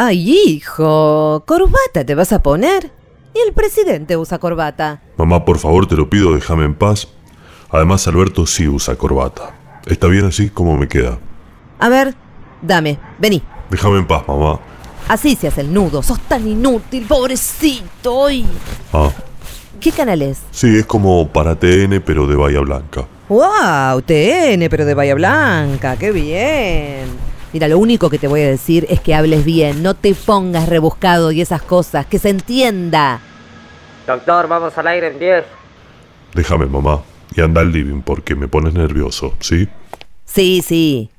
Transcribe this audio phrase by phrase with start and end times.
[0.00, 2.92] Ay, hijo, corbata te vas a poner.
[3.34, 5.02] Y el presidente usa corbata.
[5.16, 7.08] Mamá, por favor, te lo pido, déjame en paz.
[7.68, 9.56] Además, Alberto sí usa corbata.
[9.86, 11.18] ¿Está bien así como me queda?
[11.80, 12.14] A ver,
[12.62, 13.42] dame, vení.
[13.70, 14.60] Déjame en paz, mamá.
[15.08, 18.26] Así se hace el nudo, sos tan inútil, pobrecito.
[18.26, 18.46] Ay.
[18.92, 19.10] Ah,
[19.80, 20.38] ¿Qué canal es?
[20.52, 23.04] sí, es como para TN, pero de Bahía Blanca.
[23.28, 24.00] ¡Wow!
[24.02, 27.27] TN, pero de Bahía Blanca, qué bien.
[27.52, 30.68] Mira, lo único que te voy a decir es que hables bien, no te pongas
[30.68, 33.20] rebuscado y esas cosas, que se entienda.
[34.06, 35.44] Doctor, vamos al aire en 10.
[36.34, 37.02] Déjame, mamá.
[37.34, 39.68] Y anda al living porque me pones nervioso, ¿sí?
[40.24, 41.10] Sí, sí.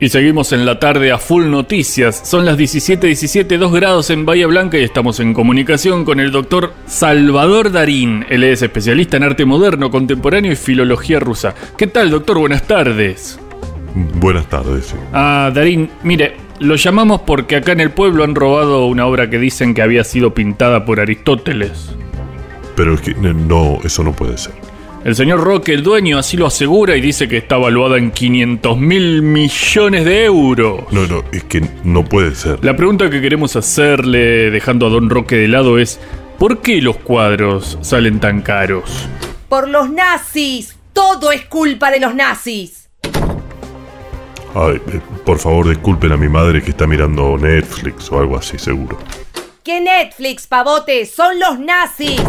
[0.00, 2.20] Y seguimos en la tarde a full noticias.
[2.24, 6.72] Son las 17:17, 2 grados en Bahía Blanca y estamos en comunicación con el doctor
[6.86, 8.24] Salvador Darín.
[8.28, 11.52] Él es especialista en arte moderno, contemporáneo y filología rusa.
[11.76, 12.38] ¿Qué tal, doctor?
[12.38, 13.40] Buenas tardes.
[14.20, 14.94] Buenas tardes.
[15.12, 19.40] Ah, Darín, mire, lo llamamos porque acá en el pueblo han robado una obra que
[19.40, 21.90] dicen que había sido pintada por Aristóteles.
[22.76, 24.54] Pero es que eh, no, eso no puede ser.
[25.04, 28.76] El señor Roque, el dueño, así lo asegura y dice que está valuada en 500
[28.78, 30.84] mil millones de euros.
[30.90, 32.64] No, no, es que no puede ser.
[32.64, 36.00] La pregunta que queremos hacerle, dejando a Don Roque de lado, es
[36.38, 39.08] ¿por qué los cuadros salen tan caros?
[39.48, 40.76] Por los nazis.
[40.92, 42.88] Todo es culpa de los nazis.
[44.54, 48.58] Ay, eh, por favor, disculpen a mi madre que está mirando Netflix o algo así,
[48.58, 48.98] seguro.
[49.62, 51.06] ¿Qué Netflix, pavote?
[51.06, 52.20] Son los nazis.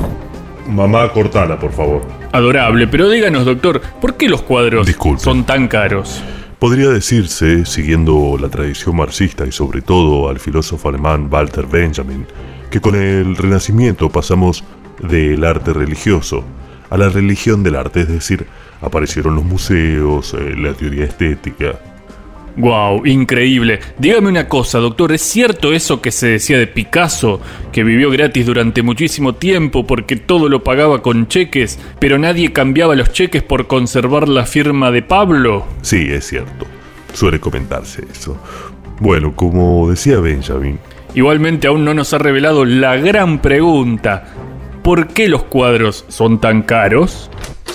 [0.67, 2.18] Mamá, cortala, por favor.
[2.31, 5.23] Adorable, pero díganos, doctor, ¿por qué los cuadros Disculpe.
[5.23, 6.21] son tan caros?
[6.59, 12.25] Podría decirse, siguiendo la tradición marxista y sobre todo al filósofo alemán Walter Benjamin,
[12.69, 14.63] que con el Renacimiento pasamos
[15.01, 16.43] del arte religioso
[16.89, 18.45] a la religión del arte, es decir,
[18.81, 21.79] aparecieron los museos, eh, la teoría estética.
[22.59, 23.79] Wow, increíble.
[23.97, 27.39] Dígame una cosa, doctor, ¿es cierto eso que se decía de Picasso,
[27.71, 32.97] que vivió gratis durante muchísimo tiempo porque todo lo pagaba con cheques, pero nadie cambiaba
[32.97, 35.65] los cheques por conservar la firma de Pablo?
[35.83, 36.65] Sí, es cierto.
[37.13, 38.37] Suele comentarse eso.
[38.99, 40.79] Bueno, como decía Benjamin,
[41.15, 44.25] Igualmente aún no nos ha revelado la gran pregunta.
[44.89, 47.29] ¿Por qué los cuadros son tan caros?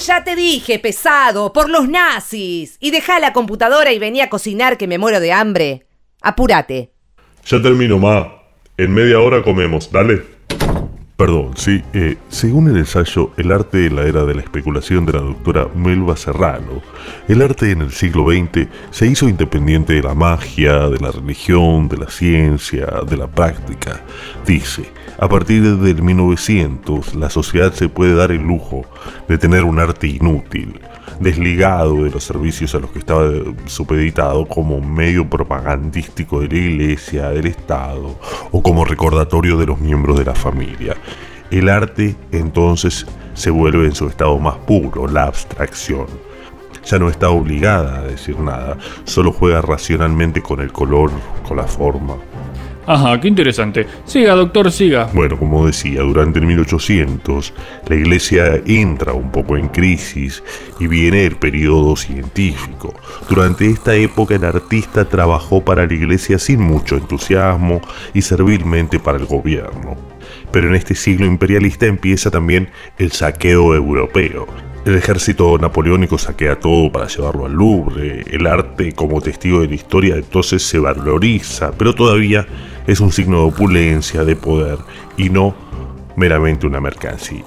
[0.05, 2.77] Ya te dije, pesado, por los nazis.
[2.81, 5.87] Y deja la computadora y vení a cocinar que me muero de hambre.
[6.23, 6.91] Apúrate.
[7.47, 8.43] Ya termino, ma.
[8.77, 10.34] En media hora comemos, dale.
[11.17, 11.81] Perdón, sí.
[11.93, 15.69] eh, según el ensayo El arte de la era de la especulación de la doctora
[15.73, 16.83] Melba Serrano,
[17.29, 21.89] el arte en el siglo XX se hizo independiente de la magia, de la religión,
[21.89, 24.01] de la ciencia, de la práctica.
[24.45, 28.85] Dice, a partir del 1900 la sociedad se puede dar el lujo
[29.29, 30.81] de tener un arte inútil,
[31.21, 33.31] desligado de los servicios a los que estaba
[33.67, 38.19] supeditado como medio propagandístico de la iglesia, del Estado
[38.51, 40.95] o como recordatorio de los miembros de la familia.
[41.51, 46.07] El arte entonces se vuelve en su estado más puro, la abstracción.
[46.85, 51.11] Ya no está obligada a decir nada, solo juega racionalmente con el color,
[51.47, 52.17] con la forma.
[52.87, 53.87] Ajá, qué interesante.
[54.05, 55.09] Siga, doctor, siga.
[55.15, 57.55] Bueno, como decía, durante el 1800
[57.89, 60.43] la iglesia entra un poco en crisis
[60.79, 62.95] y viene el periodo científico.
[63.29, 67.81] Durante esta época el artista trabajó para la iglesia sin mucho entusiasmo
[68.13, 69.97] y servilmente para el gobierno.
[70.53, 72.69] Pero en este siglo imperialista empieza también
[72.99, 74.47] el saqueo europeo.
[74.85, 78.23] El ejército napoleónico saquea todo para llevarlo al Louvre.
[78.31, 82.47] El arte como testigo de la historia entonces se valoriza, pero todavía
[82.87, 84.79] es un signo de opulencia, de poder,
[85.17, 85.55] y no
[86.17, 87.45] meramente una mercancía.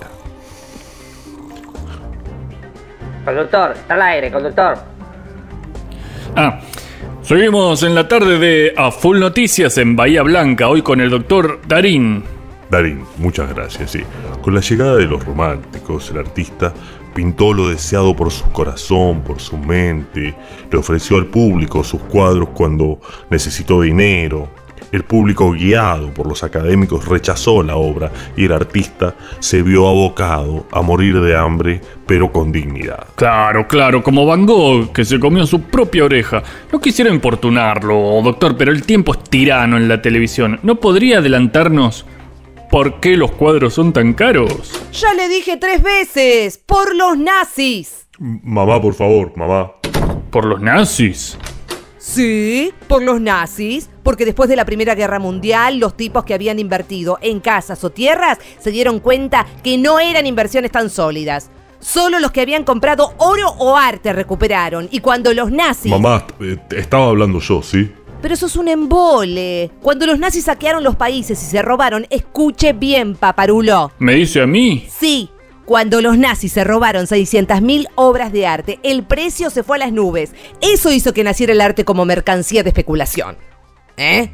[3.25, 4.78] Conductor, está al aire, conductor.
[6.36, 6.59] Ah,
[7.22, 11.59] seguimos en la tarde de A Full Noticias en Bahía Blanca, hoy con el doctor
[11.68, 12.24] Darín.
[12.69, 14.01] Darín, muchas gracias, sí.
[14.42, 16.74] Con la llegada de los románticos, el artista
[17.13, 20.36] pintó lo deseado por su corazón, por su mente,
[20.72, 23.00] le ofreció al público sus cuadros cuando
[23.30, 24.48] necesitó dinero.
[24.92, 30.66] El público, guiado por los académicos, rechazó la obra y el artista se vio abocado
[30.72, 33.07] a morir de hambre, pero con dignidad.
[33.16, 36.42] Claro, claro, como Van Gogh, que se comió su propia oreja.
[36.72, 40.60] No quisiera importunarlo, doctor, pero el tiempo es tirano en la televisión.
[40.63, 42.06] ¿No podría adelantarnos
[42.69, 44.72] por qué los cuadros son tan caros?
[44.94, 48.07] Ya le dije tres veces, por los nazis.
[48.19, 49.74] Mamá, por favor, mamá.
[50.31, 51.38] ¿Por los nazis?
[52.07, 56.57] Sí, por los nazis, porque después de la Primera Guerra Mundial, los tipos que habían
[56.57, 61.50] invertido en casas o tierras se dieron cuenta que no eran inversiones tan sólidas.
[61.81, 64.88] Solo los que habían comprado oro o arte recuperaron.
[64.89, 65.92] Y cuando los nazis...
[65.92, 67.92] Mamá, eh, estaba hablando yo, ¿sí?
[68.21, 69.69] Pero eso es un embole.
[69.81, 73.92] Cuando los nazis saquearon los países y se robaron, escuche bien, paparulo.
[74.00, 74.88] ¿Me dice a mí?
[74.89, 75.30] Sí,
[75.68, 79.92] cuando los nazis se robaron 600.000 obras de arte, el precio se fue a las
[79.92, 80.31] nubes.
[80.62, 83.36] Eso hizo que naciera el arte como mercancía de especulación.
[83.98, 84.31] ¿Eh?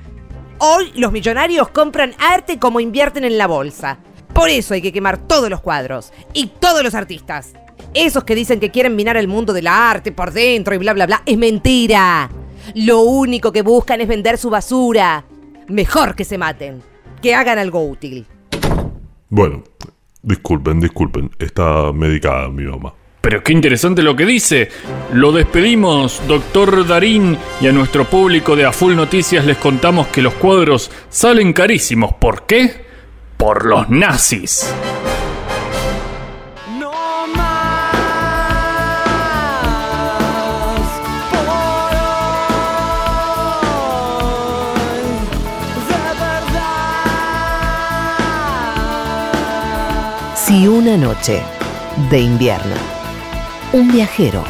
[0.60, 3.98] Hoy los millonarios compran arte como invierten en la bolsa.
[4.32, 7.54] Por eso hay que quemar todos los cuadros y todos los artistas.
[7.96, 11.08] Esos que dicen que quieren minar el mundo del arte por dentro y bla bla
[11.08, 12.30] bla, es mentira.
[12.76, 15.26] Lo único que buscan es vender su basura.
[15.68, 16.84] Mejor que se maten,
[17.24, 18.28] que hagan algo útil.
[19.30, 19.64] Bueno,
[20.24, 21.30] disculpen, disculpen.
[21.38, 22.94] Está medicada mi mamá.
[23.22, 24.70] Pero qué interesante lo que dice.
[25.14, 30.22] Lo despedimos, doctor Darín, y a nuestro público de A Full Noticias les contamos que
[30.22, 32.14] los cuadros salen carísimos.
[32.16, 32.86] ¿Por qué?
[33.38, 34.74] Por los nazis.
[50.84, 51.42] Una noche
[52.10, 52.76] de invierno,
[53.72, 54.44] un viajero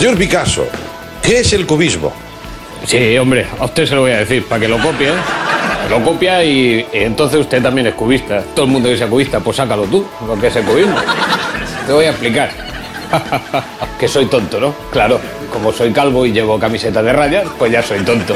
[0.00, 0.66] Señor Picasso,
[1.20, 2.10] ¿qué es el cubismo?
[2.86, 5.08] Sí, hombre, a usted se lo voy a decir, para que lo copie.
[5.08, 5.12] ¿eh?
[5.90, 8.42] Lo copia y, entonces usted también es cubista.
[8.54, 10.96] Todo el mundo que sea cubista, pues sácalo tú, lo que es el cubismo.
[11.86, 12.50] Te voy a explicar.
[14.00, 14.74] que soy tonto, ¿no?
[14.90, 15.20] Claro,
[15.52, 18.34] como soy calvo y llevo camiseta de rayas, pues ya soy tonto.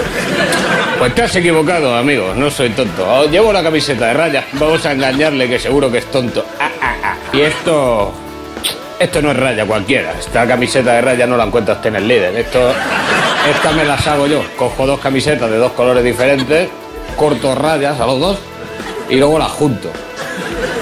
[0.98, 3.24] Pues te has equivocado, amigo, no soy tonto.
[3.30, 6.44] Llevo la camiseta de rayas, vamos a engañarle que seguro que es tonto.
[6.60, 7.16] Ah, ah, ah.
[7.32, 8.12] Y esto...
[8.98, 10.12] Esto no es raya cualquiera.
[10.18, 12.36] Esta camiseta de raya no la encuentra usted en el líder.
[12.36, 12.72] Esto,
[13.50, 14.42] esta me las hago yo.
[14.56, 16.68] Cojo dos camisetas de dos colores diferentes,
[17.16, 18.38] corto rayas a los dos
[19.08, 19.90] y luego las junto.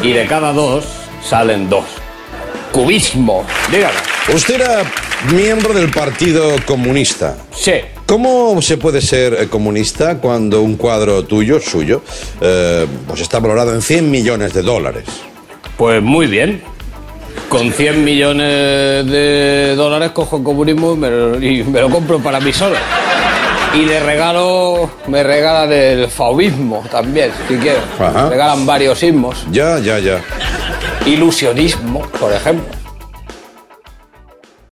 [0.02, 0.84] Y de cada dos
[1.22, 1.84] salen dos.
[2.70, 3.44] Cubismo.
[3.70, 3.94] Dígame.
[4.34, 4.82] Usted era
[5.32, 7.36] miembro del Partido Comunista.
[7.54, 7.72] Sí.
[8.06, 12.02] ¿Cómo se puede ser eh, comunista cuando un cuadro tuyo, suyo,
[12.40, 15.04] eh, pues está valorado en 100 millones de dólares?
[15.76, 16.62] Pues muy bien.
[17.52, 22.18] Con 100 millones de dólares cojo el comunismo y me, lo- y me lo compro
[22.18, 22.76] para mí solo.
[23.74, 27.80] Y de regalo me regalan el fauvismo también, si quiero.
[27.98, 28.24] Ajá.
[28.24, 29.46] Me regalan varios ismos.
[29.50, 30.20] Ya, ya, ya.
[31.06, 32.64] Ilusionismo, por ejemplo.